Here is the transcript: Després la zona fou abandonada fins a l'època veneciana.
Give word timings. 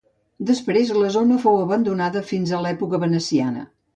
Després 0.51 0.93
la 1.01 1.11
zona 1.15 1.37
fou 1.43 1.59
abandonada 1.65 2.25
fins 2.31 2.57
a 2.61 2.65
l'època 2.65 3.03
veneciana. 3.07 3.67